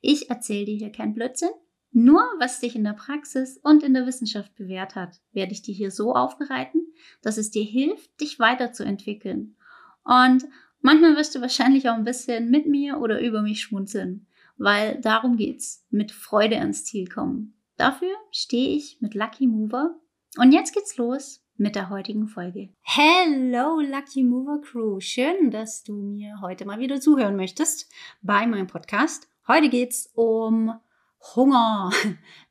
Ich 0.00 0.30
erzähle 0.30 0.66
dir 0.66 0.76
hier 0.76 0.92
kein 0.92 1.14
Blödsinn. 1.14 1.50
Nur 1.92 2.22
was 2.38 2.60
sich 2.60 2.74
in 2.74 2.84
der 2.84 2.94
Praxis 2.94 3.58
und 3.58 3.82
in 3.82 3.92
der 3.92 4.06
Wissenschaft 4.06 4.54
bewährt 4.54 4.94
hat, 4.94 5.20
werde 5.32 5.52
ich 5.52 5.60
dir 5.60 5.74
hier 5.74 5.90
so 5.90 6.14
aufbereiten, 6.14 6.86
dass 7.20 7.36
es 7.36 7.50
dir 7.50 7.64
hilft, 7.64 8.18
dich 8.20 8.38
weiterzuentwickeln. 8.38 9.56
Und 10.02 10.46
manchmal 10.80 11.16
wirst 11.16 11.34
du 11.34 11.42
wahrscheinlich 11.42 11.90
auch 11.90 11.94
ein 11.94 12.04
bisschen 12.04 12.50
mit 12.50 12.66
mir 12.66 12.98
oder 12.98 13.20
über 13.20 13.42
mich 13.42 13.60
schmunzeln, 13.60 14.26
weil 14.56 15.00
darum 15.02 15.36
geht's, 15.36 15.84
mit 15.90 16.12
Freude 16.12 16.58
ans 16.58 16.84
Ziel 16.84 17.08
kommen. 17.08 17.54
Dafür 17.76 18.14
stehe 18.30 18.74
ich 18.74 18.98
mit 19.00 19.14
Lucky 19.14 19.46
Mover. 19.46 20.00
Und 20.38 20.52
jetzt 20.52 20.72
geht's 20.72 20.96
los 20.96 21.44
mit 21.56 21.74
der 21.76 21.90
heutigen 21.90 22.26
Folge. 22.26 22.70
Hello 22.80 23.80
Lucky 23.80 24.24
Mover 24.24 24.60
Crew, 24.62 24.98
schön, 25.00 25.50
dass 25.50 25.84
du 25.84 25.94
mir 25.94 26.40
heute 26.40 26.64
mal 26.64 26.78
wieder 26.78 27.00
zuhören 27.00 27.36
möchtest 27.36 27.90
bei 28.22 28.46
meinem 28.46 28.66
Podcast. 28.66 29.31
Heute 29.48 29.68
geht's 29.70 30.08
um 30.14 30.72
Hunger. 31.34 31.90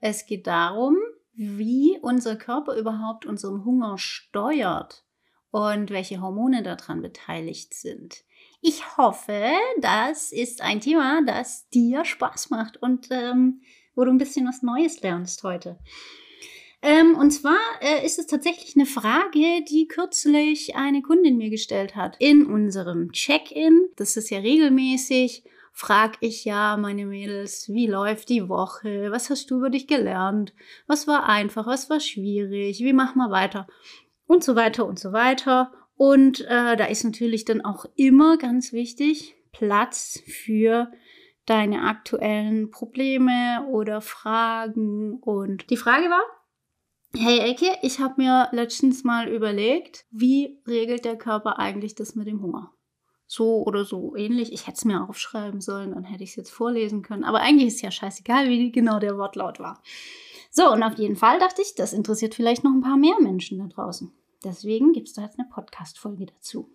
Es 0.02 0.26
geht 0.26 0.46
darum, 0.46 0.98
wie 1.34 1.98
unser 2.02 2.36
Körper 2.36 2.76
überhaupt 2.76 3.26
unseren 3.26 3.64
Hunger 3.64 3.98
steuert 3.98 5.06
und 5.52 5.90
welche 5.90 6.22
Hormone 6.22 6.64
daran 6.64 7.02
beteiligt 7.02 7.74
sind. 7.74 8.26
Ich 8.60 8.98
hoffe, 8.98 9.54
das 9.80 10.34
ist 10.34 10.62
ein 10.62 10.82
Thema, 10.82 11.22
das 11.26 11.70
dir 11.70 12.04
Spaß 12.04 12.50
macht 12.50 12.76
und 12.82 13.08
ähm, 13.10 13.62
wo 13.96 14.04
du 14.04 14.12
ein 14.12 14.18
bisschen 14.18 14.46
was 14.46 14.62
Neues 14.62 15.02
lernst 15.02 15.44
heute. 15.44 15.80
Ähm, 16.82 17.16
und 17.16 17.32
zwar 17.32 17.60
äh, 17.80 18.06
ist 18.06 18.20
es 18.20 18.28
tatsächlich 18.28 18.76
eine 18.76 18.86
Frage, 18.86 19.64
die 19.70 19.88
kürzlich 19.88 20.76
eine 20.76 21.02
Kundin 21.02 21.38
mir 21.38 21.50
gestellt 21.50 21.96
hat 21.96 22.18
in 22.20 22.46
unserem 22.46 23.14
Check-in. 23.14 23.88
Das 23.96 24.18
ist 24.18 24.30
ja 24.30 24.40
regelmäßig 24.40 25.46
frag 25.72 26.18
ich 26.20 26.46
ja 26.46 26.78
meine 26.78 27.06
Mädels, 27.06 27.70
wie 27.70 27.88
läuft 27.88 28.30
die 28.30 28.48
Woche? 28.50 29.12
Was 29.12 29.30
hast 29.30 29.50
du 29.50 29.58
über 29.58 29.70
dich 29.70 29.88
gelernt? 29.88 30.54
Was 30.88 31.08
war 31.08 31.28
einfach? 31.28 31.68
Was 31.68 31.90
war 31.90 32.00
schwierig? 32.00 32.80
Wie 32.80 32.94
machen 32.94 33.18
wir 33.20 33.32
weiter? 33.32 33.68
Und 34.26 34.44
so 34.44 34.56
weiter 34.56 34.86
und 34.86 35.00
so 35.00 35.12
weiter. 35.14 35.72
Und 35.96 36.42
äh, 36.42 36.76
da 36.76 36.86
ist 36.86 37.04
natürlich 37.04 37.46
dann 37.46 37.62
auch 37.62 37.86
immer 37.96 38.38
ganz 38.38 38.74
wichtig 38.74 39.36
Platz 39.52 40.22
für 40.26 40.92
deine 41.46 41.84
aktuellen 41.84 42.72
Probleme 42.72 43.68
oder 43.70 44.02
Fragen. 44.02 45.20
Und 45.22 45.70
die 45.70 45.78
Frage 45.78 46.10
war, 46.10 46.24
Hey 47.14 47.40
Ecke, 47.40 47.78
ich 47.82 48.00
habe 48.00 48.14
mir 48.18 48.48
letztens 48.54 49.04
mal 49.04 49.28
überlegt, 49.28 50.06
wie 50.12 50.62
regelt 50.66 51.04
der 51.04 51.18
Körper 51.18 51.60
eigentlich 51.60 51.94
das 51.94 52.16
mit 52.16 52.26
dem 52.26 52.42
Hunger? 52.42 52.72
So 53.32 53.64
oder 53.64 53.86
so 53.86 54.14
ähnlich. 54.18 54.52
Ich 54.52 54.68
hätte 54.68 54.76
es 54.76 54.84
mir 54.84 55.08
aufschreiben 55.08 55.62
sollen, 55.62 55.92
dann 55.92 56.04
hätte 56.04 56.22
ich 56.22 56.32
es 56.32 56.36
jetzt 56.36 56.52
vorlesen 56.52 57.02
können. 57.02 57.24
Aber 57.24 57.40
eigentlich 57.40 57.70
ist 57.70 57.82
ja 57.82 57.90
scheißegal, 57.90 58.50
wie 58.50 58.74
genau 58.74 59.00
der 59.00 59.18
Wortlaut 59.18 59.58
war. 59.62 59.82
So, 60.50 60.70
und 60.70 60.84
auf 60.84 60.98
jeden 60.98 61.16
Fall 61.16 61.40
dachte 61.40 61.62
ich, 61.62 61.74
das 61.74 61.94
interessiert 61.94 62.36
vielleicht 62.36 62.66
noch 62.66 62.74
ein 62.74 62.82
paar 62.82 62.98
mehr 62.98 63.16
Menschen 63.22 63.60
da 63.60 63.68
draußen. 63.68 64.12
Deswegen 64.44 64.92
gibt 64.92 65.08
es 65.08 65.14
da 65.14 65.22
jetzt 65.22 65.40
eine 65.40 65.48
Podcast-Folge 65.48 66.26
dazu. 66.26 66.70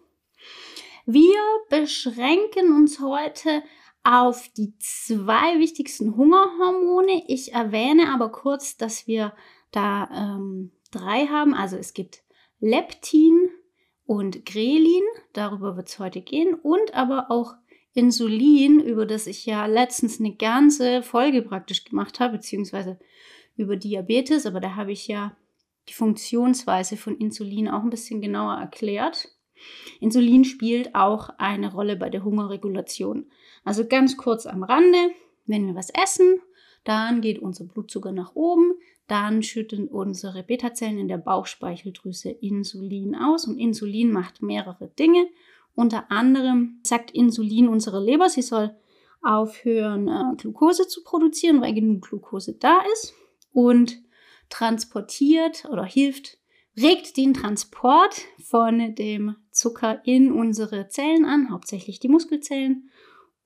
Wir 1.04 1.36
beschränken 1.68 2.74
uns 2.74 3.00
heute 3.00 3.62
auf 4.02 4.48
die 4.56 4.72
zwei 4.78 5.58
wichtigsten 5.58 6.16
Hungerhormone. 6.16 7.24
Ich 7.28 7.52
erwähne 7.52 8.14
aber 8.14 8.32
kurz, 8.32 8.78
dass 8.78 9.06
wir 9.06 9.34
da 9.72 10.08
ähm, 10.10 10.72
drei 10.90 11.26
haben. 11.26 11.52
Also 11.52 11.76
es 11.76 11.92
gibt 11.92 12.22
Leptin, 12.60 13.45
und 14.06 14.46
Grelin, 14.46 15.02
darüber 15.32 15.76
wird 15.76 15.88
es 15.88 15.98
heute 15.98 16.20
gehen, 16.20 16.54
und 16.54 16.94
aber 16.94 17.30
auch 17.30 17.54
Insulin, 17.94 18.80
über 18.80 19.06
das 19.06 19.26
ich 19.26 19.46
ja 19.46 19.66
letztens 19.66 20.20
eine 20.20 20.34
ganze 20.34 21.02
Folge 21.02 21.42
praktisch 21.42 21.84
gemacht 21.84 22.20
habe, 22.20 22.36
beziehungsweise 22.36 22.98
über 23.56 23.76
Diabetes, 23.76 24.46
aber 24.46 24.60
da 24.60 24.76
habe 24.76 24.92
ich 24.92 25.08
ja 25.08 25.36
die 25.88 25.94
Funktionsweise 25.94 26.96
von 26.96 27.16
Insulin 27.16 27.68
auch 27.68 27.82
ein 27.82 27.90
bisschen 27.90 28.20
genauer 28.20 28.54
erklärt. 28.54 29.28
Insulin 30.00 30.44
spielt 30.44 30.94
auch 30.94 31.30
eine 31.38 31.72
Rolle 31.72 31.96
bei 31.96 32.10
der 32.10 32.22
Hungerregulation. 32.22 33.30
Also 33.64 33.86
ganz 33.86 34.16
kurz 34.16 34.46
am 34.46 34.62
Rande, 34.62 35.10
wenn 35.46 35.66
wir 35.66 35.74
was 35.74 35.90
essen, 35.90 36.40
dann 36.86 37.20
geht 37.20 37.40
unser 37.40 37.64
Blutzucker 37.64 38.12
nach 38.12 38.34
oben, 38.34 38.74
dann 39.08 39.42
schütten 39.42 39.88
unsere 39.88 40.42
Beta-Zellen 40.42 40.98
in 40.98 41.08
der 41.08 41.18
Bauchspeicheldrüse 41.18 42.30
Insulin 42.30 43.14
aus 43.14 43.46
und 43.46 43.58
Insulin 43.58 44.12
macht 44.12 44.42
mehrere 44.42 44.88
Dinge. 44.88 45.26
Unter 45.74 46.10
anderem 46.10 46.78
sagt 46.82 47.10
Insulin 47.10 47.68
unserer 47.68 48.00
Leber, 48.00 48.28
sie 48.28 48.42
soll 48.42 48.74
aufhören, 49.22 50.08
äh, 50.08 50.36
Glucose 50.36 50.86
zu 50.86 51.02
produzieren, 51.02 51.60
weil 51.60 51.74
genug 51.74 52.08
Glucose 52.08 52.54
da 52.54 52.80
ist 52.92 53.14
und 53.52 54.00
transportiert 54.48 55.64
oder 55.70 55.84
hilft, 55.84 56.38
regt 56.76 57.16
den 57.16 57.34
Transport 57.34 58.22
von 58.42 58.94
dem 58.94 59.36
Zucker 59.50 60.02
in 60.04 60.30
unsere 60.30 60.88
Zellen 60.88 61.24
an, 61.24 61.50
hauptsächlich 61.50 61.98
die 61.98 62.08
Muskelzellen. 62.08 62.90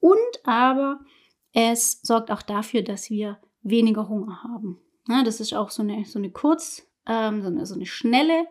Und 0.01 0.41
aber 0.45 1.01
es 1.53 2.01
sorgt 2.03 2.31
auch 2.31 2.43
dafür, 2.43 2.83
dass 2.83 3.11
wir 3.11 3.39
weniger 3.63 4.09
Hunger 4.09 4.43
haben. 4.43 4.79
Ja, 5.09 5.23
das 5.25 5.41
ist 5.41 5.55
auch 5.55 5.71
so 5.71 5.83
eine, 5.83 6.05
so 6.05 6.19
eine 6.19 6.31
kurz, 6.31 6.87
ähm, 7.07 7.43
so, 7.43 7.49
eine, 7.49 7.67
so 7.67 7.75
eine 7.75 7.87
schnelle 7.87 8.47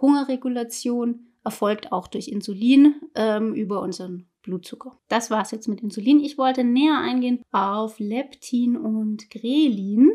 Hungerregulation, 0.00 1.26
erfolgt 1.44 1.92
auch 1.92 2.06
durch 2.06 2.28
Insulin 2.28 3.00
ähm, 3.14 3.54
über 3.54 3.80
unseren 3.80 4.26
Blutzucker. 4.42 4.98
Das 5.08 5.30
war 5.30 5.42
es 5.42 5.50
jetzt 5.50 5.68
mit 5.68 5.80
Insulin. 5.80 6.20
Ich 6.20 6.38
wollte 6.38 6.64
näher 6.64 6.98
eingehen 6.98 7.42
auf 7.50 7.98
Leptin 7.98 8.76
und 8.76 9.30
Grelin. 9.30 10.12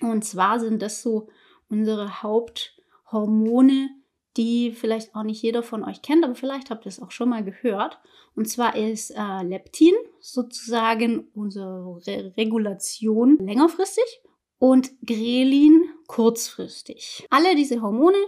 Und 0.00 0.24
zwar 0.24 0.60
sind 0.60 0.82
das 0.82 1.02
so 1.02 1.28
unsere 1.68 2.22
Haupthormone, 2.22 3.90
die 4.36 4.72
vielleicht 4.72 5.14
auch 5.14 5.22
nicht 5.22 5.42
jeder 5.42 5.62
von 5.62 5.84
euch 5.84 6.02
kennt, 6.02 6.24
aber 6.24 6.34
vielleicht 6.34 6.70
habt 6.70 6.86
ihr 6.86 6.88
es 6.88 7.00
auch 7.00 7.10
schon 7.10 7.28
mal 7.28 7.44
gehört. 7.44 8.00
Und 8.34 8.48
zwar 8.48 8.76
ist 8.76 9.10
äh, 9.10 9.42
Leptin 9.42 9.94
sozusagen 10.20 11.28
unsere 11.34 12.00
Re 12.06 12.32
Regulation 12.36 13.38
längerfristig 13.38 14.20
und 14.58 14.90
Grelin 15.06 15.84
kurzfristig. 16.06 17.26
Alle 17.30 17.54
diese 17.54 17.80
Hormone 17.80 18.18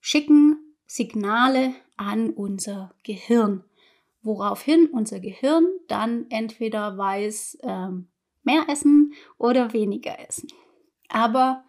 schicken 0.00 0.58
Signale 0.86 1.74
an 1.96 2.30
unser 2.30 2.94
Gehirn, 3.02 3.64
woraufhin 4.22 4.86
unser 4.88 5.20
Gehirn 5.20 5.66
dann 5.88 6.26
entweder 6.30 6.98
weiß, 6.98 7.58
ähm, 7.62 8.08
mehr 8.44 8.66
essen 8.68 9.14
oder 9.38 9.72
weniger 9.72 10.18
essen. 10.28 10.48
Aber 11.08 11.64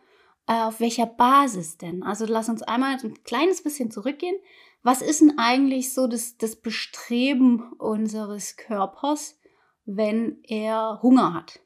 auf 0.47 0.79
welcher 0.79 1.05
Basis 1.05 1.77
denn? 1.77 2.03
Also 2.03 2.25
lass 2.25 2.49
uns 2.49 2.63
einmal 2.63 2.97
ein 3.03 3.23
kleines 3.23 3.61
bisschen 3.61 3.91
zurückgehen. 3.91 4.37
Was 4.81 5.01
ist 5.01 5.21
denn 5.21 5.37
eigentlich 5.37 5.93
so 5.93 6.07
das, 6.07 6.37
das 6.37 6.55
Bestreben 6.55 7.73
unseres 7.73 8.55
Körpers, 8.55 9.37
wenn 9.85 10.37
er 10.43 10.99
Hunger 11.01 11.33
hat? 11.33 11.59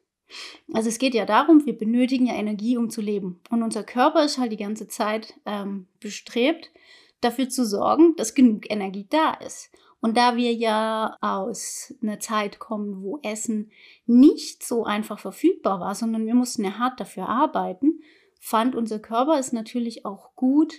Also 0.73 0.89
es 0.89 0.97
geht 0.97 1.13
ja 1.13 1.25
darum, 1.25 1.65
wir 1.65 1.77
benötigen 1.77 2.25
ja 2.25 2.33
Energie, 2.33 2.77
um 2.77 2.89
zu 2.89 3.01
leben. 3.01 3.39
Und 3.49 3.63
unser 3.63 3.83
Körper 3.83 4.23
ist 4.23 4.37
halt 4.37 4.51
die 4.51 4.57
ganze 4.57 4.87
Zeit 4.87 5.35
ähm, 5.45 5.87
bestrebt, 5.99 6.71
dafür 7.19 7.49
zu 7.49 7.65
sorgen, 7.65 8.15
dass 8.15 8.33
genug 8.33 8.69
Energie 8.71 9.05
da 9.09 9.33
ist. 9.33 9.71
Und 9.99 10.17
da 10.17 10.35
wir 10.35 10.51
ja 10.53 11.15
aus 11.21 11.93
einer 12.01 12.19
Zeit 12.19 12.57
kommen, 12.57 13.03
wo 13.03 13.19
Essen 13.21 13.71
nicht 14.07 14.65
so 14.65 14.83
einfach 14.83 15.19
verfügbar 15.19 15.79
war, 15.79 15.93
sondern 15.93 16.25
wir 16.25 16.33
mussten 16.33 16.63
ja 16.63 16.79
hart 16.79 16.99
dafür 16.99 17.29
arbeiten, 17.29 18.01
fand 18.41 18.75
unser 18.75 18.99
Körper 18.99 19.39
es 19.39 19.53
natürlich 19.53 20.05
auch 20.05 20.35
gut, 20.35 20.73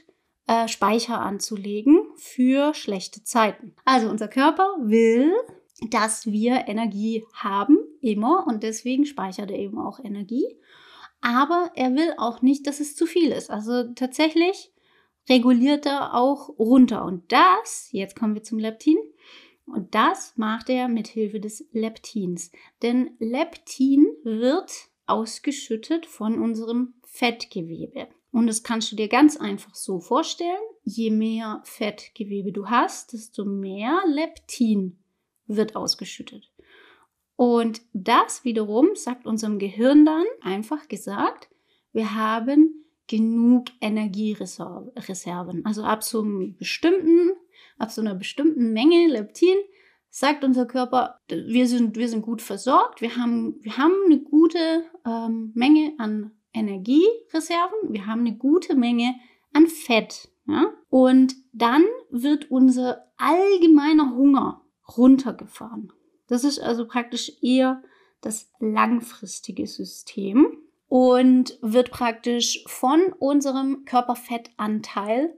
äh, 0.48 0.66
Speicher 0.66 1.20
anzulegen 1.20 2.02
für 2.16 2.74
schlechte 2.74 3.22
Zeiten. 3.22 3.74
Also 3.84 4.10
unser 4.10 4.26
Körper 4.28 4.68
will, 4.80 5.32
dass 5.90 6.26
wir 6.26 6.66
Energie 6.66 7.24
haben 7.32 7.78
immer 8.00 8.44
und 8.48 8.64
deswegen 8.64 9.06
speichert 9.06 9.50
er 9.52 9.58
eben 9.58 9.78
auch 9.78 10.00
Energie. 10.00 10.44
Aber 11.20 11.70
er 11.76 11.94
will 11.94 12.14
auch 12.18 12.42
nicht, 12.42 12.66
dass 12.66 12.80
es 12.80 12.96
zu 12.96 13.06
viel 13.06 13.30
ist. 13.30 13.48
Also 13.48 13.84
tatsächlich 13.94 14.72
reguliert 15.28 15.86
er 15.86 16.14
auch 16.14 16.48
runter. 16.58 17.04
Und 17.04 17.30
das, 17.30 17.88
jetzt 17.92 18.18
kommen 18.18 18.34
wir 18.34 18.42
zum 18.42 18.58
Leptin, 18.58 18.98
Und 19.66 19.94
das 19.94 20.36
macht 20.36 20.68
er 20.68 20.88
mit 20.88 21.06
Hilfe 21.06 21.38
des 21.38 21.64
Leptins. 21.70 22.50
Denn 22.82 23.12
Leptin 23.20 24.04
wird 24.24 24.72
ausgeschüttet 25.06 26.06
von 26.06 26.42
unserem 26.42 26.94
Fettgewebe. 27.12 28.08
Und 28.30 28.46
das 28.46 28.62
kannst 28.62 28.90
du 28.90 28.96
dir 28.96 29.08
ganz 29.08 29.36
einfach 29.36 29.74
so 29.74 30.00
vorstellen. 30.00 30.62
Je 30.82 31.10
mehr 31.10 31.60
Fettgewebe 31.64 32.52
du 32.52 32.70
hast, 32.70 33.12
desto 33.12 33.44
mehr 33.44 34.02
Leptin 34.06 34.98
wird 35.46 35.76
ausgeschüttet. 35.76 36.50
Und 37.36 37.82
das 37.92 38.44
wiederum 38.44 38.94
sagt 38.94 39.26
unserem 39.26 39.58
Gehirn 39.58 40.06
dann, 40.06 40.24
einfach 40.40 40.88
gesagt, 40.88 41.50
wir 41.92 42.14
haben 42.14 42.86
genug 43.08 43.66
Energiereserven. 43.82 45.66
Also 45.66 45.84
ab 45.84 46.02
so 46.02 46.22
einem 46.22 46.56
bestimmten, 46.56 47.32
ab 47.76 47.90
so 47.90 48.00
einer 48.00 48.14
bestimmten 48.14 48.72
Menge 48.72 49.08
Leptin 49.08 49.58
sagt 50.08 50.44
unser 50.44 50.64
Körper, 50.64 51.20
wir 51.28 51.68
sind, 51.68 51.98
wir 51.98 52.08
sind 52.08 52.22
gut 52.22 52.40
versorgt, 52.40 53.02
wir 53.02 53.16
haben, 53.16 53.58
wir 53.60 53.76
haben 53.76 53.92
eine 54.06 54.20
gute 54.20 54.84
ähm, 55.04 55.52
Menge 55.54 55.92
an 55.98 56.30
Energiereserven, 56.52 57.92
wir 57.92 58.06
haben 58.06 58.20
eine 58.20 58.36
gute 58.36 58.74
Menge 58.74 59.14
an 59.52 59.66
Fett. 59.66 60.30
Ja? 60.46 60.72
Und 60.88 61.34
dann 61.52 61.84
wird 62.10 62.50
unser 62.50 63.10
allgemeiner 63.16 64.14
Hunger 64.14 64.62
runtergefahren. 64.96 65.92
Das 66.26 66.44
ist 66.44 66.58
also 66.58 66.86
praktisch 66.86 67.32
eher 67.42 67.82
das 68.20 68.50
langfristige 68.60 69.66
System 69.66 70.58
und 70.88 71.58
wird 71.62 71.90
praktisch 71.90 72.64
von 72.66 73.12
unserem 73.18 73.84
Körperfettanteil 73.84 75.34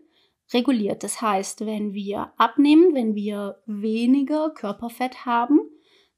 reguliert. 0.53 1.03
Das 1.03 1.23
heißt, 1.23 1.65
wenn 1.65 1.95
wir 1.95 2.33
abnehmen, 2.37 2.95
wenn 2.95 3.15
wir 3.15 3.63
weniger 3.67 4.51
Körperfett 4.51 5.25
haben, 5.25 5.61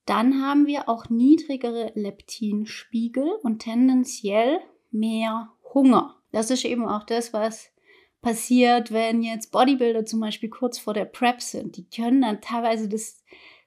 dann 0.04 0.42
haben 0.42 0.66
wir 0.66 0.88
auch 0.88 1.10
niedrigere 1.10 1.92
Leptinspiegel 1.94 3.28
und 3.42 3.60
tendenziell 3.60 4.60
mehr 4.98 5.52
Hunger. 5.74 6.16
Das 6.32 6.50
ist 6.50 6.64
eben 6.64 6.86
auch 6.86 7.04
das, 7.04 7.32
was 7.32 7.70
passiert, 8.22 8.92
wenn 8.92 9.22
jetzt 9.22 9.52
Bodybuilder 9.52 10.04
zum 10.04 10.20
Beispiel 10.20 10.48
kurz 10.48 10.78
vor 10.78 10.94
der 10.94 11.04
Prep 11.04 11.40
sind. 11.40 11.76
Die 11.76 11.88
können 11.88 12.22
dann 12.22 12.40
teilweise 12.40 12.88
das, 12.88 13.22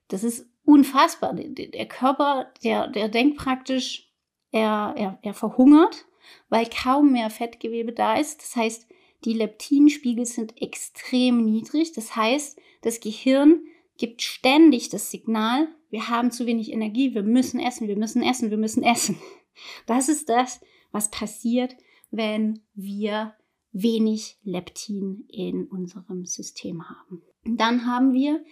das 0.09 0.23
ist 0.23 0.49
unfassbar. 0.65 1.33
Der 1.33 1.87
Körper, 1.87 2.51
der, 2.63 2.87
der 2.87 3.09
denkt 3.09 3.37
praktisch, 3.37 4.11
er, 4.51 4.93
er, 4.97 5.19
er 5.21 5.33
verhungert, 5.33 6.05
weil 6.49 6.67
kaum 6.67 7.11
mehr 7.11 7.29
Fettgewebe 7.29 7.93
da 7.93 8.15
ist. 8.15 8.41
Das 8.41 8.55
heißt, 8.55 8.87
die 9.25 9.33
Leptinspiegel 9.33 10.25
sind 10.25 10.61
extrem 10.61 11.43
niedrig. 11.43 11.93
Das 11.93 12.15
heißt, 12.15 12.59
das 12.81 12.99
Gehirn 12.99 13.61
gibt 13.97 14.21
ständig 14.21 14.89
das 14.89 15.11
Signal, 15.11 15.67
wir 15.89 16.09
haben 16.09 16.31
zu 16.31 16.45
wenig 16.45 16.71
Energie, 16.71 17.13
wir 17.13 17.23
müssen 17.23 17.59
essen, 17.59 17.87
wir 17.87 17.97
müssen 17.97 18.21
essen, 18.21 18.51
wir 18.51 18.57
müssen 18.57 18.83
essen. 18.83 19.19
Das 19.85 20.07
ist 20.07 20.29
das, 20.29 20.61
was 20.91 21.11
passiert, 21.11 21.75
wenn 22.11 22.61
wir 22.73 23.33
wenig 23.71 24.39
Leptin 24.43 25.25
in 25.27 25.65
unserem 25.67 26.25
System 26.25 26.89
haben. 26.89 27.21
Dann 27.45 27.85
haben 27.85 28.13
wir 28.13 28.43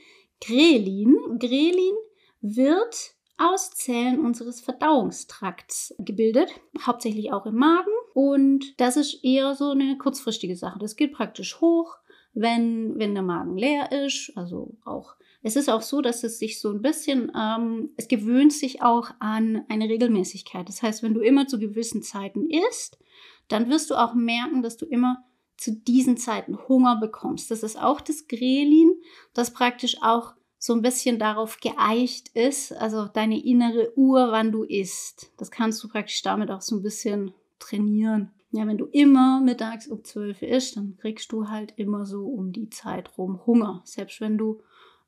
Grelin. 0.41 1.17
Grelin 1.39 1.95
wird 2.41 3.15
aus 3.37 3.71
Zellen 3.71 4.19
unseres 4.19 4.61
Verdauungstrakts 4.61 5.95
gebildet, 5.99 6.49
hauptsächlich 6.85 7.31
auch 7.31 7.45
im 7.45 7.55
Magen. 7.55 7.91
Und 8.13 8.79
das 8.79 8.97
ist 8.97 9.23
eher 9.23 9.53
so 9.53 9.71
eine 9.71 9.97
kurzfristige 9.97 10.55
Sache. 10.55 10.79
Das 10.79 10.95
geht 10.95 11.13
praktisch 11.13 11.61
hoch, 11.61 11.97
wenn, 12.33 12.97
wenn 12.97 13.13
der 13.13 13.23
Magen 13.23 13.57
leer 13.57 13.91
ist. 13.91 14.31
Also 14.35 14.75
auch, 14.85 15.15
es 15.47 15.55
ist 15.55 15.69
auch 15.69 15.81
so, 15.81 16.01
dass 16.01 16.25
es 16.25 16.39
sich 16.39 16.59
so 16.59 16.69
ein 16.69 16.81
bisschen, 16.81 17.31
ähm, 17.33 17.91
es 17.95 18.09
gewöhnt 18.09 18.51
sich 18.51 18.81
auch 18.81 19.11
an 19.19 19.63
eine 19.69 19.87
Regelmäßigkeit. 19.87 20.67
Das 20.67 20.83
heißt, 20.83 21.03
wenn 21.03 21.13
du 21.13 21.21
immer 21.21 21.47
zu 21.47 21.57
gewissen 21.57 22.03
Zeiten 22.03 22.49
isst, 22.49 22.99
dann 23.47 23.69
wirst 23.69 23.89
du 23.89 23.95
auch 23.95 24.13
merken, 24.13 24.61
dass 24.61 24.75
du 24.75 24.85
immer 24.85 25.23
zu 25.55 25.71
diesen 25.71 26.17
Zeiten 26.17 26.57
Hunger 26.67 26.99
bekommst. 26.99 27.49
Das 27.49 27.63
ist 27.63 27.81
auch 27.81 28.01
das 28.01 28.27
Grelin, 28.27 28.91
das 29.33 29.53
praktisch 29.53 30.01
auch 30.01 30.33
so 30.59 30.73
ein 30.73 30.81
bisschen 30.81 31.17
darauf 31.17 31.61
geeicht 31.61 32.27
ist, 32.35 32.73
also 32.73 33.05
deine 33.05 33.41
innere 33.41 33.97
Uhr, 33.97 34.31
wann 34.31 34.51
du 34.51 34.63
isst. 34.63 35.31
Das 35.37 35.49
kannst 35.49 35.81
du 35.81 35.87
praktisch 35.87 36.21
damit 36.23 36.51
auch 36.51 36.61
so 36.61 36.75
ein 36.75 36.83
bisschen 36.83 37.33
trainieren. 37.57 38.31
Ja, 38.51 38.67
wenn 38.67 38.77
du 38.77 38.87
immer 38.87 39.39
mittags 39.39 39.87
um 39.87 40.03
12 40.03 40.41
isst, 40.41 40.75
dann 40.75 40.97
kriegst 40.97 41.31
du 41.31 41.47
halt 41.47 41.73
immer 41.77 42.05
so 42.05 42.25
um 42.25 42.51
die 42.51 42.69
Zeit 42.69 43.17
rum 43.17 43.45
Hunger. 43.45 43.81
Selbst 43.85 44.19
wenn 44.19 44.37
du 44.37 44.61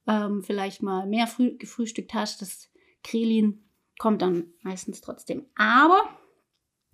ähm, 0.08 0.44
vielleicht 0.44 0.82
mal 0.82 1.08
mehr 1.08 1.28
früh 1.28 1.58
gefrühstückt 1.58 2.14
hast, 2.14 2.42
das 2.42 2.70
Krelin 3.04 3.64
kommt 3.98 4.22
dann 4.22 4.54
meistens 4.62 5.02
trotzdem. 5.02 5.46
Aber 5.56 6.00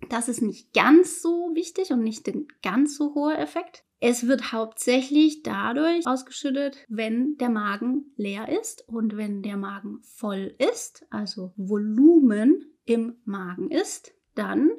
das 0.08 0.28
ist 0.28 0.42
nicht 0.42 0.74
ganz 0.74 1.22
so 1.22 1.50
wichtig 1.54 1.90
und 1.90 2.02
nicht 2.02 2.28
ein 2.28 2.48
ganz 2.62 2.96
so 2.96 3.14
hoher 3.14 3.38
Effekt. 3.38 3.84
Es 3.98 4.26
wird 4.26 4.52
hauptsächlich 4.52 5.42
dadurch 5.42 6.06
ausgeschüttet, 6.06 6.84
wenn 6.88 7.38
der 7.38 7.48
Magen 7.48 8.12
leer 8.16 8.48
ist 8.60 8.86
und 8.88 9.16
wenn 9.16 9.42
der 9.42 9.56
Magen 9.56 10.00
voll 10.02 10.54
ist, 10.58 11.06
also 11.08 11.52
Volumen 11.56 12.72
im 12.84 13.16
Magen 13.24 13.70
ist, 13.70 14.12
dann 14.34 14.70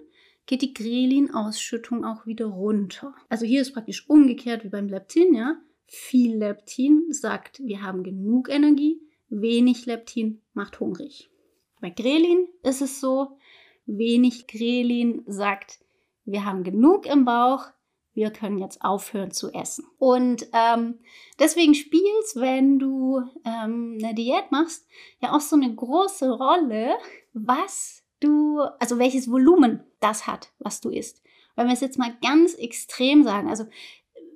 geht 0.46 0.62
die 0.62 0.74
Grelin-Ausschüttung 0.74 2.06
auch 2.06 2.26
wieder 2.26 2.46
runter. 2.46 3.16
Also 3.28 3.46
hier 3.46 3.62
ist 3.62 3.74
praktisch 3.74 4.08
umgekehrt 4.08 4.64
wie 4.64 4.70
beim 4.70 4.88
Leptin, 4.88 5.34
ja. 5.34 5.58
Viel 5.88 6.38
Leptin 6.38 7.06
sagt, 7.10 7.60
wir 7.64 7.82
haben 7.82 8.04
genug 8.04 8.50
Energie, 8.50 9.02
wenig 9.30 9.86
Leptin 9.86 10.42
macht 10.54 10.80
hungrig. 10.80 11.30
Bei 11.80 11.90
Grelin 11.90 12.48
ist 12.64 12.82
es 12.82 13.00
so, 13.00 13.38
wenig 13.86 14.48
Grelin 14.48 15.24
sagt, 15.28 15.80
wir 16.26 16.44
haben 16.44 16.64
genug 16.64 17.06
im 17.06 17.24
Bauch, 17.24 17.66
wir 18.14 18.32
können 18.32 18.58
jetzt 18.58 18.82
aufhören 18.82 19.32
zu 19.32 19.54
essen. 19.54 19.86
Und 20.00 20.48
ähm, 20.52 21.00
deswegen 21.40 21.76
spielt 21.76 22.04
wenn 22.36 22.80
du 22.80 23.22
ähm, 23.46 23.98
eine 24.02 24.14
Diät 24.14 24.52
machst, 24.52 24.88
ja 25.22 25.34
auch 25.34 25.40
so 25.40 25.56
eine 25.56 25.74
große 25.74 26.30
Rolle, 26.32 26.98
was 27.34 28.04
du, 28.20 28.60
also 28.80 28.98
welches 28.98 29.32
Volumen 29.32 29.84
das 30.00 30.28
hat, 30.28 30.52
was 30.60 30.82
du 30.82 30.90
isst. 30.90 31.22
Wenn 31.56 31.68
wir 31.68 31.74
es 31.74 31.82
jetzt 31.82 31.98
mal 31.98 32.16
ganz 32.22 32.56
extrem 32.56 33.24
sagen, 33.24 33.50
also 33.50 33.66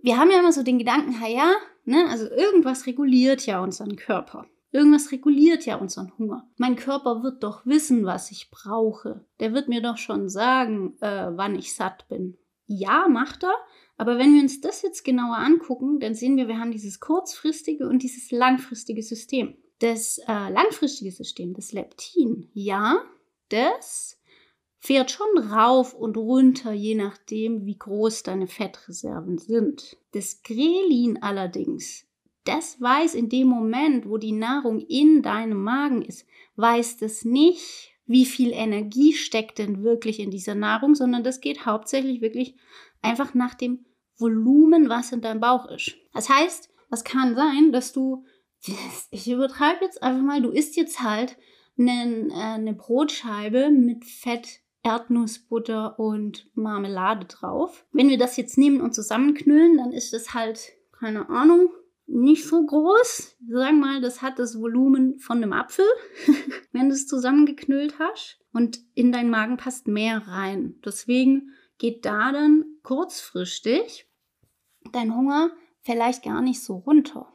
wir 0.01 0.18
haben 0.18 0.31
ja 0.31 0.39
immer 0.39 0.51
so 0.51 0.63
den 0.63 0.80
Gedanken, 0.80 1.15
ja, 1.27 1.53
ne, 1.86 2.07
also 2.09 2.30
irgendwas 2.30 2.86
reguliert 2.86 3.45
ja 3.45 3.62
unseren 3.63 3.95
Körper. 3.95 4.45
Irgendwas 4.74 5.12
reguliert 5.12 5.65
ja 5.65 5.75
unseren 5.75 6.18
Hunger. 6.18 6.50
Mein 6.57 6.77
Körper 6.77 7.24
wird 7.24 7.44
doch 7.44 7.65
wissen, 7.65 8.06
was 8.06 8.31
ich 8.31 8.51
brauche. 8.51 9.25
Der 9.39 9.53
wird 9.53 9.68
mir 9.68 9.81
doch 9.81 9.98
schon 9.98 10.30
sagen, 10.30 10.95
äh, 11.01 11.27
wann 11.31 11.55
ich 11.55 11.74
satt 11.74 12.08
bin. 12.08 12.38
Ja, 12.67 13.08
macht 13.10 13.43
er. 13.43 13.53
Aber 13.98 14.17
wenn 14.17 14.34
wir 14.34 14.41
uns 14.41 14.62
das 14.62 14.81
jetzt 14.81 15.03
genauer 15.03 15.38
angucken, 15.38 16.00
dann 16.00 16.15
sehen 16.15 16.38
wir, 16.38 16.48
wir 16.48 16.58
haben 16.58 16.72
dieses 16.72 17.01
kurzfristige 17.01 17.88
und 17.88 18.01
dieses 18.01 18.31
langfristige 18.31 19.03
System. 19.03 19.58
Das 19.79 20.20
äh, 20.20 20.50
langfristige 20.50 21.12
System, 21.12 21.53
das 21.53 21.74
Leptin, 21.74 22.50
ja, 22.53 23.03
das 23.50 24.21
fährt 24.81 25.11
schon 25.11 25.38
rauf 25.38 25.93
und 25.93 26.17
runter, 26.17 26.73
je 26.73 26.95
nachdem, 26.95 27.65
wie 27.65 27.77
groß 27.77 28.23
deine 28.23 28.47
Fettreserven 28.47 29.38
sind. 29.38 29.95
Das 30.11 30.41
Grelin 30.41 31.21
allerdings, 31.21 32.07
das 32.45 32.81
weiß 32.81 33.13
in 33.13 33.29
dem 33.29 33.47
Moment, 33.47 34.09
wo 34.09 34.17
die 34.17 34.31
Nahrung 34.31 34.79
in 34.79 35.21
deinem 35.21 35.63
Magen 35.63 36.01
ist, 36.01 36.25
weiß 36.55 36.97
das 36.97 37.23
nicht, 37.23 37.93
wie 38.07 38.25
viel 38.25 38.51
Energie 38.51 39.13
steckt 39.13 39.59
denn 39.59 39.83
wirklich 39.83 40.19
in 40.19 40.31
dieser 40.31 40.55
Nahrung, 40.55 40.95
sondern 40.95 41.23
das 41.23 41.41
geht 41.41 41.67
hauptsächlich 41.67 42.19
wirklich 42.21 42.55
einfach 43.03 43.35
nach 43.35 43.53
dem 43.53 43.85
Volumen, 44.17 44.89
was 44.89 45.11
in 45.11 45.21
deinem 45.21 45.39
Bauch 45.39 45.67
ist. 45.69 45.95
Das 46.13 46.27
heißt, 46.27 46.69
es 46.89 47.03
kann 47.03 47.35
sein, 47.35 47.71
dass 47.71 47.93
du, 47.93 48.25
ich 49.11 49.29
übertreibe 49.29 49.85
jetzt 49.85 50.01
einfach 50.01 50.23
mal, 50.23 50.41
du 50.41 50.50
isst 50.50 50.75
jetzt 50.75 51.01
halt 51.01 51.38
eine, 51.77 52.29
äh, 52.31 52.33
eine 52.33 52.73
Brotscheibe 52.73 53.69
mit 53.69 54.05
Fett, 54.05 54.61
Erdnussbutter 54.83 56.00
und 56.00 56.50
Marmelade 56.55 57.25
drauf. 57.25 57.85
Wenn 57.91 58.09
wir 58.09 58.17
das 58.17 58.38
jetzt 58.38 58.57
nehmen 58.57 58.81
und 58.81 58.93
zusammenknüllen, 58.93 59.77
dann 59.77 59.91
ist 59.91 60.13
das 60.13 60.33
halt, 60.33 60.71
keine 60.91 61.29
Ahnung, 61.29 61.69
nicht 62.07 62.45
so 62.45 62.65
groß. 62.65 63.38
Sagen 63.47 63.79
mal, 63.79 64.01
das 64.01 64.21
hat 64.21 64.39
das 64.39 64.59
Volumen 64.59 65.19
von 65.19 65.38
einem 65.38 65.53
Apfel, 65.53 65.85
wenn 66.71 66.89
du 66.89 66.95
es 66.95 67.07
zusammengeknüllt 67.07 68.00
hast. 68.00 68.39
Und 68.53 68.79
in 68.95 69.11
deinen 69.11 69.29
Magen 69.29 69.57
passt 69.57 69.88
mehr 69.88 70.27
rein. 70.27 70.75
Deswegen 70.83 71.51
geht 71.77 72.05
da 72.05 72.31
dann 72.31 72.65
kurzfristig 72.83 74.07
dein 74.91 75.15
Hunger 75.15 75.51
vielleicht 75.81 76.23
gar 76.23 76.41
nicht 76.41 76.61
so 76.63 76.77
runter. 76.77 77.31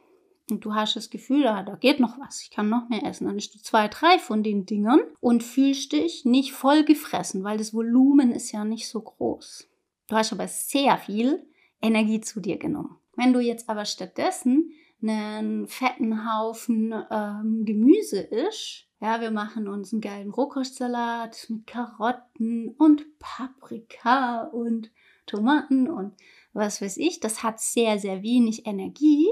Und 0.49 0.65
du 0.65 0.75
hast 0.75 0.95
das 0.95 1.11
Gefühl, 1.11 1.43
da, 1.43 1.63
da 1.63 1.75
geht 1.75 1.99
noch 1.99 2.19
was, 2.21 2.43
ich 2.43 2.51
kann 2.51 2.69
noch 2.69 2.89
mehr 2.89 3.05
essen. 3.05 3.27
Dann 3.27 3.37
isst 3.37 3.55
du 3.55 3.59
zwei, 3.59 3.89
drei 3.89 4.19
von 4.19 4.43
den 4.43 4.65
Dingern 4.65 5.01
und 5.21 5.43
fühlst 5.43 5.93
dich 5.93 6.25
nicht 6.25 6.53
voll 6.53 6.85
gefressen, 6.85 7.43
weil 7.43 7.59
das 7.59 7.75
Volumen 7.75 8.31
ist 8.31 8.53
ja 8.53 8.65
nicht 8.65 8.89
so 8.89 9.01
groß. 9.01 9.69
Du 10.09 10.15
hast 10.15 10.33
aber 10.33 10.47
sehr 10.47 10.99
viel 10.99 11.45
Energie 11.83 12.21
zu 12.21 12.41
dir 12.41 12.59
genommen. 12.59 12.97
Wenn 13.17 13.33
du 13.33 13.41
jetzt 13.41 13.69
aber 13.69 13.85
stattdessen 13.85 14.71
einen 15.03 15.67
fetten 15.67 16.33
Haufen 16.33 16.95
ähm, 17.11 17.65
Gemüse 17.65 18.21
isst, 18.21 18.87
ja, 19.01 19.21
wir 19.21 19.31
machen 19.31 19.69
uns 19.69 19.93
einen 19.93 20.01
geilen 20.01 20.31
Rohkostsalat 20.31 21.47
mit 21.51 21.67
Karotten 21.67 22.71
und 22.79 23.19
Paprika 23.19 24.45
und 24.45 24.91
Tomaten 25.27 25.91
und 25.91 26.15
was 26.55 26.81
weiß 26.81 26.97
ich. 26.97 27.21
Das 27.21 27.43
hat 27.43 27.61
sehr, 27.61 27.99
sehr 27.99 28.23
wenig 28.23 28.67
Energie. 28.67 29.29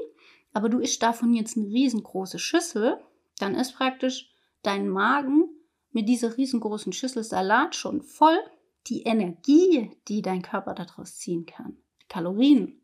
Aber 0.54 0.70
du 0.70 0.78
isst 0.78 1.02
davon 1.02 1.34
jetzt 1.34 1.58
eine 1.58 1.66
riesengroße 1.66 2.38
Schüssel, 2.38 2.98
dann 3.38 3.54
ist 3.54 3.74
praktisch 3.74 4.32
dein 4.62 4.88
Magen 4.88 5.50
mit 5.92 6.08
dieser 6.08 6.36
riesengroßen 6.36 6.92
Schüssel 6.92 7.22
Salat 7.22 7.74
schon 7.74 8.00
voll. 8.00 8.38
Die 8.86 9.02
Energie, 9.02 9.90
die 10.08 10.22
dein 10.22 10.42
Körper 10.42 10.74
daraus 10.74 11.16
ziehen 11.16 11.46
kann, 11.46 11.76
Kalorien, 12.08 12.80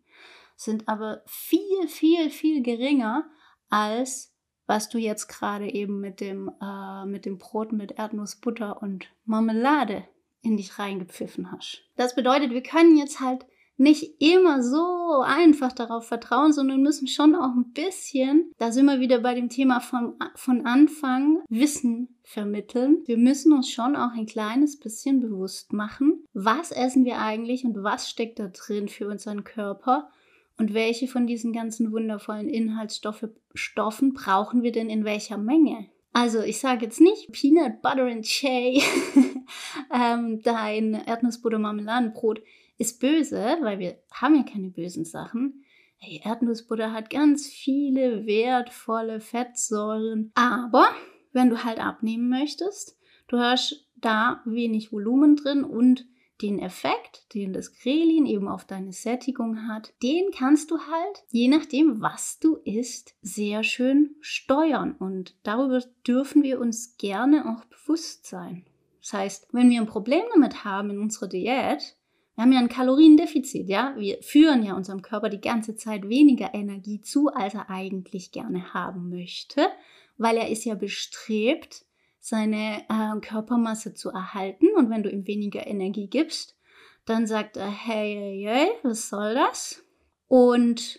sind 0.57 0.89
aber 0.89 1.23
viel, 1.27 1.89
viel, 1.89 2.31
viel 2.31 2.63
geringer 2.63 3.25
als 3.69 4.31
was 4.71 4.89
du 4.89 4.99
jetzt 4.99 5.27
gerade 5.27 5.69
eben 5.69 5.99
mit 5.99 6.21
dem, 6.21 6.49
äh, 6.63 7.05
mit 7.05 7.27
dem 7.27 7.39
Brot 7.39 7.73
mit 7.73 7.99
Erdnussbutter 7.99 8.81
und 8.81 9.09
Marmelade 9.25 10.05
in 10.43 10.57
dich 10.57 10.79
reingepfiffen 10.79 11.51
hast. 11.51 11.83
Das 11.97 12.15
bedeutet, 12.15 12.53
wir 12.53 12.63
können 12.63 12.97
jetzt 12.97 13.19
halt 13.19 13.45
nicht 13.81 14.21
immer 14.21 14.63
so 14.63 15.23
einfach 15.25 15.73
darauf 15.73 16.07
vertrauen, 16.07 16.53
sondern 16.53 16.83
müssen 16.83 17.09
schon 17.09 17.35
auch 17.35 17.55
ein 17.57 17.73
bisschen, 17.73 18.53
da 18.59 18.73
sind 18.73 18.85
wir 18.85 19.01
wieder 19.01 19.21
bei 19.21 19.35
dem 19.35 19.49
Thema 19.49 19.81
von, 19.81 20.15
von 20.35 20.67
Anfang, 20.67 21.39
Wissen 21.49 22.15
vermitteln. 22.23 22.99
Wir 23.07 23.17
müssen 23.17 23.55
uns 23.55 23.71
schon 23.71 23.97
auch 23.97 24.13
ein 24.13 24.27
kleines 24.27 24.79
bisschen 24.79 25.21
bewusst 25.21 25.73
machen, 25.73 26.25
was 26.35 26.73
essen 26.73 27.07
wir 27.07 27.21
eigentlich 27.21 27.65
und 27.65 27.83
was 27.83 28.11
steckt 28.11 28.39
da 28.39 28.49
drin 28.49 28.89
für 28.89 29.09
unseren 29.09 29.45
Körper 29.45 30.11
und 30.59 30.75
welche 30.75 31.09
von 31.09 31.27
diesen 31.27 31.55
ganzen 31.55 31.91
wundervollen 31.91 32.51
Inhaltsstoffen 32.51 34.13
brauchen 34.13 34.63
wir 34.63 34.73
denn 34.73 34.91
in 34.91 35.07
welcher 35.07 35.39
Menge? 35.39 35.87
Also 36.13 36.41
ich 36.43 36.59
sage 36.59 36.85
jetzt 36.85 37.01
nicht 37.01 37.33
Peanut 37.33 37.81
Butter 37.81 38.07
and 38.07 38.27
Shay, 38.27 38.83
ähm, 39.95 40.43
dein 40.43 40.95
Erdnussbutter-Marmeladenbrot 40.95 42.43
ist 42.81 42.99
böse, 42.99 43.59
weil 43.61 43.79
wir 43.79 43.99
haben 44.11 44.35
ja 44.35 44.43
keine 44.43 44.71
bösen 44.71 45.05
Sachen. 45.05 45.65
Hey, 45.99 46.23
Erdnussbutter 46.25 46.95
hat 46.95 47.11
ganz 47.11 47.47
viele 47.47 48.25
wertvolle 48.25 49.21
Fettsäuren. 49.21 50.33
Aber 50.35 50.89
wenn 51.33 51.51
du 51.51 51.63
halt 51.63 51.79
abnehmen 51.79 52.31
möchtest, 52.31 52.99
du 53.29 53.39
hast 53.39 53.87
da 53.97 54.41
wenig 54.47 54.93
Volumen 54.93 55.37
drin 55.37 55.63
und 55.63 56.07
den 56.41 56.59
Effekt, 56.59 57.35
den 57.35 57.53
das 57.53 57.75
Grelin 57.75 58.25
eben 58.25 58.49
auf 58.49 58.65
deine 58.65 58.95
Sättigung 58.95 59.69
hat, 59.69 59.93
den 60.03 60.31
kannst 60.31 60.71
du 60.71 60.79
halt, 60.79 61.25
je 61.29 61.49
nachdem, 61.49 62.01
was 62.01 62.39
du 62.39 62.57
isst, 62.65 63.15
sehr 63.21 63.63
schön 63.63 64.17
steuern. 64.21 64.97
Und 64.99 65.37
darüber 65.43 65.83
dürfen 66.07 66.43
wir 66.43 66.59
uns 66.59 66.97
gerne 66.97 67.45
auch 67.45 67.67
bewusst 67.67 68.27
sein. 68.27 68.65
Das 69.03 69.13
heißt, 69.13 69.49
wenn 69.53 69.69
wir 69.69 69.83
ein 69.83 69.87
Problem 69.87 70.23
damit 70.33 70.65
haben 70.65 70.89
in 70.89 70.99
unserer 70.99 71.29
Diät, 71.29 71.99
wir 72.41 72.45
haben 72.45 72.53
ja 72.53 72.61
ein 72.61 72.71
Kaloriendefizit, 72.71 73.69
ja? 73.69 73.95
Wir 73.99 74.17
führen 74.23 74.63
ja 74.63 74.75
unserem 74.75 75.03
Körper 75.03 75.29
die 75.29 75.43
ganze 75.43 75.77
Zeit 75.77 76.09
weniger 76.09 76.55
Energie 76.55 77.03
zu, 77.03 77.29
als 77.29 77.53
er 77.53 77.69
eigentlich 77.69 78.33
gerne 78.33 78.73
haben 78.73 79.11
möchte, 79.11 79.69
weil 80.17 80.39
er 80.39 80.49
ist 80.49 80.65
ja 80.65 80.75
bestrebt, 80.75 81.85
seine 82.19 82.83
äh, 82.89 83.21
Körpermasse 83.21 83.93
zu 83.93 84.09
erhalten. 84.09 84.69
Und 84.75 84.89
wenn 84.89 85.03
du 85.03 85.11
ihm 85.11 85.27
weniger 85.27 85.67
Energie 85.67 86.07
gibst, 86.07 86.57
dann 87.05 87.27
sagt 87.27 87.59
er, 87.59 87.71
hey, 87.71 88.15
hey, 88.15 88.43
hey, 88.47 88.69
was 88.85 89.11
soll 89.11 89.35
das? 89.35 89.85
Und 90.27 90.99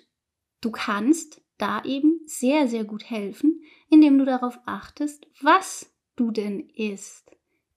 du 0.62 0.70
kannst 0.70 1.42
da 1.58 1.84
eben 1.84 2.20
sehr, 2.28 2.68
sehr 2.68 2.84
gut 2.84 3.10
helfen, 3.10 3.64
indem 3.90 4.20
du 4.20 4.26
darauf 4.26 4.60
achtest, 4.68 5.26
was 5.42 5.92
du 6.16 6.30
denn 6.30 6.70
isst. 6.76 7.32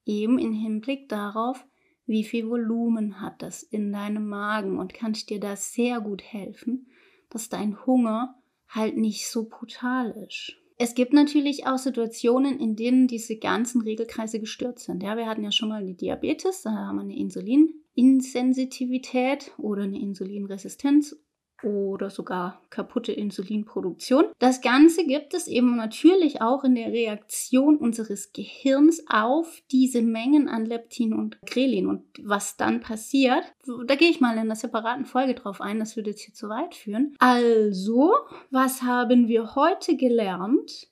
Eben 0.04 0.38
im 0.38 0.52
Hinblick 0.52 1.08
darauf, 1.08 1.64
wie 2.06 2.24
viel 2.24 2.48
Volumen 2.48 3.20
hat 3.20 3.42
das 3.42 3.62
in 3.62 3.92
deinem 3.92 4.26
Magen 4.28 4.78
und 4.78 4.94
kannst 4.94 5.30
dir 5.30 5.40
da 5.40 5.56
sehr 5.56 6.00
gut 6.00 6.22
helfen, 6.22 6.86
dass 7.30 7.48
dein 7.48 7.84
Hunger 7.86 8.36
halt 8.68 8.96
nicht 8.96 9.28
so 9.28 9.48
brutal 9.48 10.10
ist. 10.28 10.56
Es 10.76 10.94
gibt 10.94 11.12
natürlich 11.12 11.66
auch 11.66 11.78
Situationen, 11.78 12.58
in 12.58 12.74
denen 12.74 13.06
diese 13.06 13.36
ganzen 13.36 13.82
Regelkreise 13.82 14.40
gestört 14.40 14.80
sind. 14.80 15.04
Ja, 15.04 15.16
wir 15.16 15.26
hatten 15.26 15.44
ja 15.44 15.52
schon 15.52 15.68
mal 15.68 15.86
die 15.86 15.96
Diabetes, 15.96 16.62
da 16.62 16.72
haben 16.72 16.96
wir 16.96 17.02
eine 17.02 17.16
Insulininsensitivität 17.16 19.52
oder 19.56 19.84
eine 19.84 20.00
Insulinresistenz 20.00 21.16
oder 21.64 22.10
sogar 22.10 22.60
kaputte 22.70 23.12
Insulinproduktion. 23.12 24.26
Das 24.38 24.60
Ganze 24.60 25.06
gibt 25.06 25.34
es 25.34 25.46
eben 25.46 25.76
natürlich 25.76 26.42
auch 26.42 26.64
in 26.64 26.74
der 26.74 26.92
Reaktion 26.92 27.76
unseres 27.76 28.32
Gehirns 28.32 29.04
auf 29.08 29.62
diese 29.70 30.02
Mengen 30.02 30.48
an 30.48 30.66
Leptin 30.66 31.12
und 31.14 31.40
Grelin. 31.46 31.86
Und 31.86 32.04
was 32.22 32.56
dann 32.56 32.80
passiert, 32.80 33.44
da 33.86 33.94
gehe 33.94 34.10
ich 34.10 34.20
mal 34.20 34.34
in 34.34 34.40
einer 34.40 34.56
separaten 34.56 35.06
Folge 35.06 35.34
drauf 35.34 35.60
ein, 35.60 35.78
das 35.78 35.96
würde 35.96 36.10
jetzt 36.10 36.22
hier 36.22 36.34
zu 36.34 36.48
weit 36.48 36.74
führen. 36.74 37.14
Also, 37.18 38.14
was 38.50 38.82
haben 38.82 39.28
wir 39.28 39.54
heute 39.54 39.96
gelernt? 39.96 40.88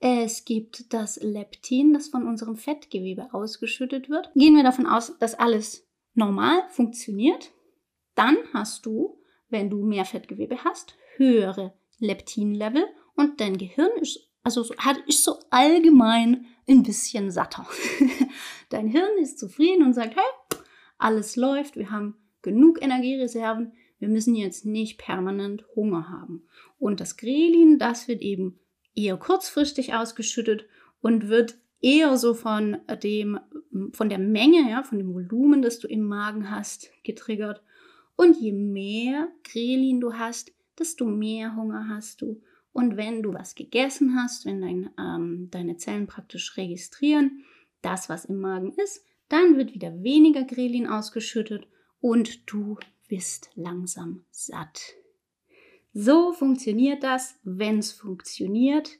Es 0.00 0.44
gibt 0.44 0.92
das 0.92 1.20
Leptin, 1.20 1.92
das 1.92 2.08
von 2.08 2.26
unserem 2.26 2.56
Fettgewebe 2.56 3.28
ausgeschüttet 3.32 4.08
wird. 4.08 4.30
Gehen 4.34 4.54
wir 4.54 4.62
davon 4.62 4.86
aus, 4.86 5.18
dass 5.18 5.34
alles 5.34 5.88
normal 6.14 6.62
funktioniert. 6.70 7.50
Dann 8.14 8.36
hast 8.52 8.86
du 8.86 9.17
wenn 9.48 9.70
du 9.70 9.84
mehr 9.84 10.04
Fettgewebe 10.04 10.64
hast, 10.64 10.96
höhere 11.16 11.74
Leptinlevel 11.98 12.84
und 13.16 13.40
dein 13.40 13.58
Gehirn 13.58 13.90
ist, 14.00 14.28
also 14.42 14.64
hat, 14.78 14.98
ist 15.06 15.24
so 15.24 15.38
allgemein 15.50 16.46
ein 16.68 16.82
bisschen 16.82 17.30
satter. 17.30 17.66
dein 18.70 18.88
Hirn 18.88 19.18
ist 19.20 19.38
zufrieden 19.38 19.84
und 19.84 19.94
sagt, 19.94 20.16
hey, 20.16 20.58
alles 20.98 21.36
läuft, 21.36 21.76
wir 21.76 21.90
haben 21.90 22.16
genug 22.42 22.82
Energiereserven, 22.82 23.72
wir 23.98 24.08
müssen 24.08 24.34
jetzt 24.34 24.64
nicht 24.64 24.98
permanent 24.98 25.64
Hunger 25.74 26.08
haben. 26.08 26.46
Und 26.78 27.00
das 27.00 27.16
Grelin, 27.16 27.78
das 27.78 28.06
wird 28.06 28.22
eben 28.22 28.60
eher 28.94 29.16
kurzfristig 29.16 29.94
ausgeschüttet 29.94 30.66
und 31.00 31.28
wird 31.28 31.58
eher 31.80 32.16
so 32.16 32.34
von 32.34 32.78
dem, 33.02 33.40
von 33.92 34.08
der 34.08 34.18
Menge, 34.18 34.70
ja, 34.70 34.82
von 34.82 34.98
dem 34.98 35.12
Volumen, 35.14 35.62
das 35.62 35.78
du 35.78 35.88
im 35.88 36.06
Magen 36.06 36.50
hast, 36.50 36.90
getriggert 37.02 37.62
und 38.18 38.36
je 38.40 38.52
mehr 38.52 39.28
Grelin 39.44 40.00
du 40.00 40.14
hast, 40.14 40.52
desto 40.76 41.06
mehr 41.06 41.54
Hunger 41.54 41.88
hast 41.88 42.20
du. 42.20 42.42
Und 42.72 42.96
wenn 42.96 43.22
du 43.22 43.32
was 43.32 43.54
gegessen 43.54 44.16
hast, 44.16 44.44
wenn 44.44 44.60
dein, 44.60 44.90
ähm, 44.98 45.48
deine 45.52 45.76
Zellen 45.76 46.08
praktisch 46.08 46.56
registrieren, 46.56 47.44
das, 47.80 48.08
was 48.08 48.24
im 48.24 48.40
Magen 48.40 48.72
ist, 48.72 49.04
dann 49.28 49.56
wird 49.56 49.72
wieder 49.72 50.02
weniger 50.02 50.42
Grelin 50.42 50.88
ausgeschüttet 50.88 51.68
und 52.00 52.50
du 52.50 52.76
bist 53.06 53.50
langsam 53.54 54.24
satt. 54.32 54.94
So 55.94 56.32
funktioniert 56.32 57.04
das, 57.04 57.38
wenn 57.44 57.78
es 57.78 57.92
funktioniert. 57.92 58.98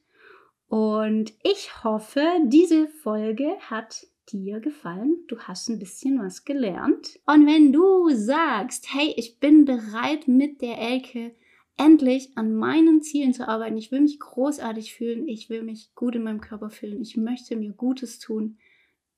Und 0.68 1.32
ich 1.42 1.82
hoffe, 1.82 2.24
diese 2.44 2.86
Folge 2.86 3.56
hat 3.62 4.06
dir 4.32 4.60
gefallen. 4.60 5.18
Du 5.28 5.38
hast 5.38 5.68
ein 5.68 5.78
bisschen 5.78 6.18
was 6.20 6.44
gelernt. 6.44 7.18
Und 7.26 7.46
wenn 7.46 7.72
du 7.72 8.10
sagst, 8.10 8.92
hey, 8.94 9.14
ich 9.16 9.38
bin 9.38 9.64
bereit 9.64 10.28
mit 10.28 10.60
der 10.60 10.78
Elke 10.78 11.34
endlich 11.76 12.36
an 12.36 12.54
meinen 12.54 13.02
Zielen 13.02 13.32
zu 13.32 13.48
arbeiten, 13.48 13.76
ich 13.76 13.90
will 13.92 14.00
mich 14.00 14.18
großartig 14.18 14.94
fühlen, 14.94 15.28
ich 15.28 15.48
will 15.48 15.62
mich 15.62 15.94
gut 15.94 16.16
in 16.16 16.24
meinem 16.24 16.40
Körper 16.40 16.70
fühlen, 16.70 17.00
ich 17.00 17.16
möchte 17.16 17.56
mir 17.56 17.72
Gutes 17.72 18.18
tun 18.18 18.58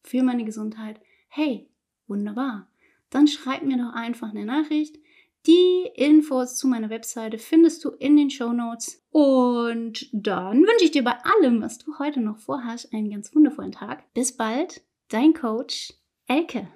für 0.03 0.23
meine 0.23 0.45
Gesundheit. 0.45 1.01
Hey, 1.29 1.69
wunderbar. 2.07 2.71
Dann 3.09 3.27
schreib 3.27 3.63
mir 3.63 3.79
doch 3.79 3.93
einfach 3.93 4.31
eine 4.31 4.45
Nachricht. 4.45 4.99
Die 5.47 5.89
Infos 5.95 6.57
zu 6.57 6.69
meiner 6.69 6.91
Webseite 6.91 7.39
findest 7.39 7.83
du 7.85 7.91
in 7.91 8.17
den 8.17 8.31
Show 8.31 8.53
Notes. 8.53 9.03
Und 9.11 10.09
dann 10.13 10.59
wünsche 10.59 10.85
ich 10.85 10.91
dir 10.91 11.03
bei 11.03 11.17
allem, 11.25 11.63
was 11.63 11.79
du 11.79 11.99
heute 11.99 12.21
noch 12.21 12.39
vorhast, 12.39 12.93
einen 12.93 13.11
ganz 13.11 13.35
wundervollen 13.35 13.73
Tag. 13.73 14.13
Bis 14.13 14.37
bald 14.37 14.83
dein 15.11 15.35
Coach 15.35 15.93
Elke. 16.27 16.69